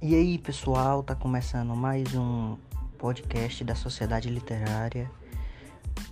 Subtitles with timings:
[0.00, 2.56] E aí, pessoal, tá começando mais um
[2.96, 5.10] podcast da Sociedade Literária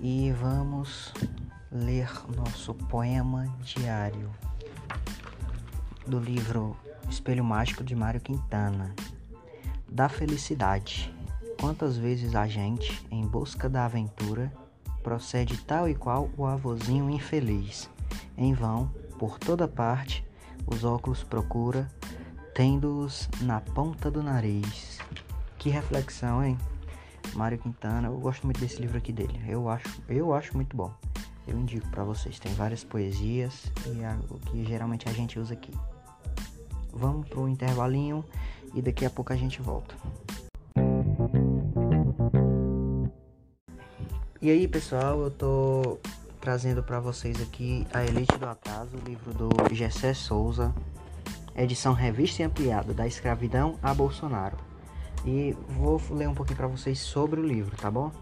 [0.01, 1.15] e vamos
[1.71, 4.29] ler nosso poema diário
[6.05, 6.77] do livro
[7.09, 8.93] Espelho Mágico de Mário Quintana.
[9.89, 11.15] Da felicidade.
[11.61, 14.53] Quantas vezes a gente, em busca da aventura,
[15.01, 17.89] procede tal e qual o avozinho infeliz.
[18.37, 20.27] Em vão, por toda parte,
[20.67, 21.89] os óculos procura
[22.57, 24.99] tendo-os na ponta do nariz.
[25.59, 26.57] Que reflexão, hein?
[27.35, 29.39] Mário Quintana, eu gosto muito desse livro aqui dele.
[29.47, 30.91] Eu acho, eu acho muito bom.
[31.47, 32.39] Eu indico para vocês.
[32.39, 35.71] Tem várias poesias e é o que geralmente a gente usa aqui.
[36.95, 38.25] Vamos pro intervalinho
[38.75, 39.95] e daqui a pouco a gente volta.
[44.41, 45.99] E aí, pessoal, eu tô
[46.41, 50.75] trazendo para vocês aqui A Elite do Atraso, o livro do Gessé Souza,
[51.63, 54.59] edição revista e ampliada da escravidão a Bolsonaro.
[55.25, 58.13] E vou ler um pouquinho para vocês sobre o livro, tá bom?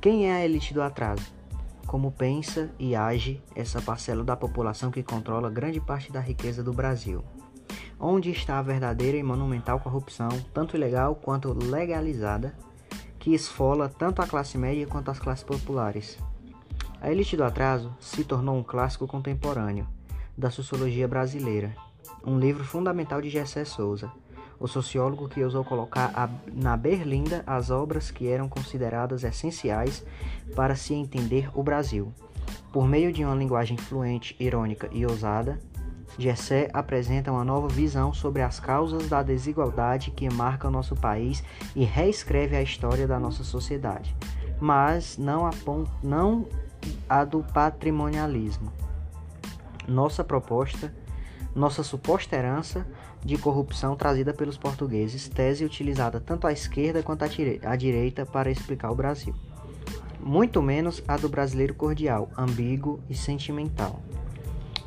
[0.00, 1.32] Quem é a elite do atraso?
[1.86, 6.72] Como pensa e age essa parcela da população que controla grande parte da riqueza do
[6.72, 7.24] Brasil?
[7.98, 12.54] Onde está a verdadeira e monumental corrupção, tanto ilegal quanto legalizada,
[13.18, 16.18] que esfola tanto a classe média quanto as classes populares?
[17.00, 19.86] A elite do atraso se tornou um clássico contemporâneo
[20.36, 21.74] da sociologia brasileira
[22.26, 24.10] um livro fundamental de Gessé Souza,
[24.58, 30.04] o sociólogo que ousou colocar a, na berlinda as obras que eram consideradas essenciais
[30.54, 32.12] para se entender o Brasil.
[32.72, 35.58] Por meio de uma linguagem fluente, irônica e ousada,
[36.18, 41.42] Gessé apresenta uma nova visão sobre as causas da desigualdade que marca o nosso país
[41.74, 44.14] e reescreve a história da nossa sociedade,
[44.60, 45.50] mas não
[46.02, 46.46] não
[47.08, 48.72] a do patrimonialismo.
[49.88, 50.92] Nossa proposta
[51.54, 52.86] nossa suposta herança
[53.24, 58.90] de corrupção trazida pelos portugueses, tese utilizada tanto à esquerda quanto à direita para explicar
[58.90, 59.34] o Brasil.
[60.20, 64.00] Muito menos a do brasileiro cordial, ambíguo e sentimental.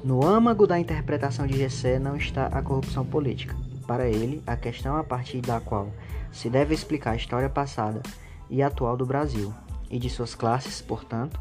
[0.03, 3.55] No âmago da interpretação de Gessé não está a corrupção política.
[3.85, 5.91] Para ele, a questão a partir da qual
[6.31, 8.01] se deve explicar a história passada
[8.49, 9.53] e atual do Brasil
[9.89, 11.39] e de suas classes, portanto,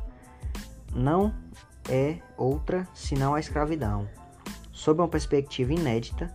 [0.95, 1.35] não
[1.89, 4.09] é outra senão a escravidão,
[4.77, 6.31] Sob uma perspectiva inédita,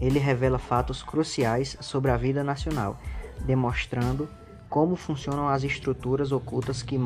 [0.00, 2.96] ele revela fatos cruciais sobre a vida nacional,
[3.44, 4.28] demonstrando
[4.70, 6.96] como funcionam as estruturas ocultas que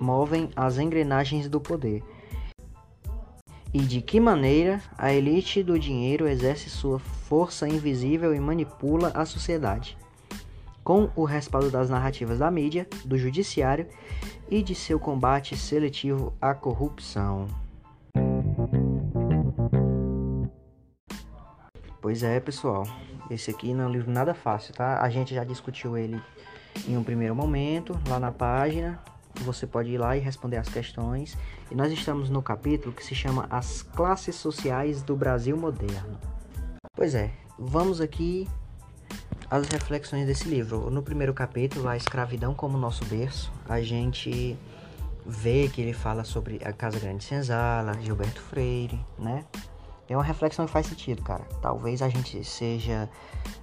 [0.00, 2.02] movem as engrenagens do poder
[3.72, 9.26] e de que maneira a elite do dinheiro exerce sua força invisível e manipula a
[9.26, 9.98] sociedade,
[10.82, 13.86] com o respaldo das narrativas da mídia, do judiciário
[14.48, 17.67] e de seu combate seletivo à corrupção.
[22.08, 22.84] Pois é, pessoal.
[23.30, 25.02] Esse aqui não é um livro nada fácil, tá?
[25.02, 26.18] A gente já discutiu ele
[26.88, 28.98] em um primeiro momento, lá na página.
[29.42, 31.36] Você pode ir lá e responder as questões.
[31.70, 36.18] E nós estamos no capítulo que se chama As Classes Sociais do Brasil Moderno.
[36.96, 38.48] Pois é, vamos aqui
[39.50, 40.88] às reflexões desse livro.
[40.88, 44.56] No primeiro capítulo, A Escravidão como Nosso Berço, a gente
[45.26, 49.44] vê que ele fala sobre a Casa Grande Senzala, Gilberto Freire, né?
[50.08, 51.44] É uma reflexão que faz sentido, cara.
[51.60, 53.08] Talvez a gente seja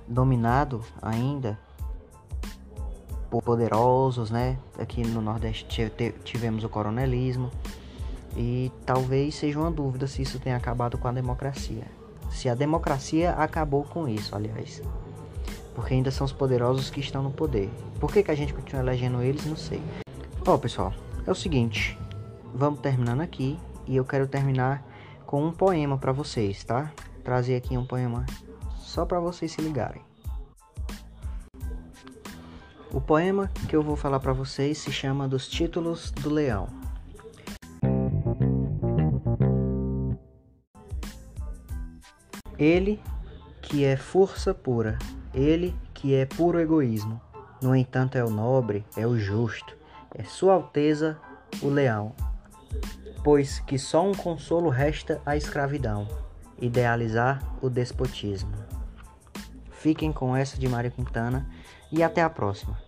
[0.07, 1.57] dominado ainda
[3.31, 4.57] por poderosos, né?
[4.77, 5.65] Aqui no Nordeste
[6.23, 7.49] tivemos o coronelismo.
[8.37, 11.85] E talvez seja uma dúvida se isso tem acabado com a democracia.
[12.29, 14.83] Se a democracia acabou com isso, aliás.
[15.73, 17.69] Porque ainda são os poderosos que estão no poder.
[17.99, 19.45] Por que, que a gente continua elegendo eles?
[19.45, 19.81] Não sei.
[20.45, 20.93] Ó, pessoal,
[21.25, 21.97] é o seguinte.
[22.53, 23.57] Vamos terminando aqui.
[23.87, 24.83] E eu quero terminar
[25.25, 26.91] com um poema para vocês, tá?
[27.23, 28.25] Trazer aqui um poema
[28.77, 30.01] só para vocês se ligarem.
[32.93, 36.67] O poema que eu vou falar para vocês se chama Dos Títulos do Leão.
[42.57, 43.01] Ele
[43.61, 44.97] que é força pura,
[45.33, 47.19] ele que é puro egoísmo,
[47.61, 49.75] no entanto é o nobre, é o justo,
[50.13, 51.19] é Sua Alteza
[51.61, 52.13] o Leão
[53.25, 56.07] pois que só um consolo resta à escravidão,
[56.61, 58.53] idealizar o despotismo.
[59.71, 61.49] Fiquem com essa de Mário Quintana
[61.91, 62.84] e até a próxima.